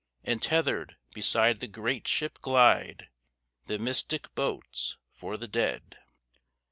And 0.23 0.41
tethered, 0.41 0.95
beside 1.13 1.59
the 1.59 1.67
great 1.67 2.07
ship, 2.07 2.39
glide 2.41 3.09
The 3.67 3.77
mystic 3.77 4.33
boats 4.33 4.97
for 5.11 5.37
the 5.37 5.47
dead. 5.47 5.99